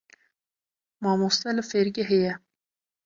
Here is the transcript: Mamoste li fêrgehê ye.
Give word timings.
Mamoste 1.03 1.49
li 1.55 1.63
fêrgehê 1.69 2.19
ye. 2.27 2.33